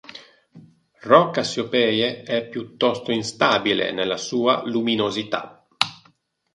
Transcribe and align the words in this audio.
Rho 1.03 1.29
Cassiopeiae 1.29 2.23
è 2.23 2.49
piuttosto 2.49 3.11
instabile 3.11 3.91
nella 3.91 4.17
sua 4.17 4.63
luminosità. 4.67 5.63